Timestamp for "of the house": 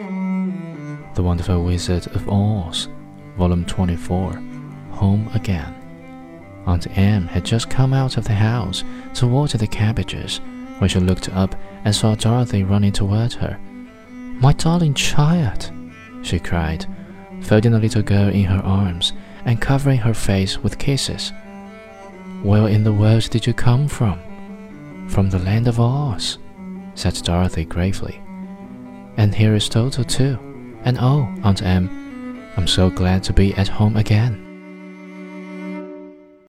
8.16-8.82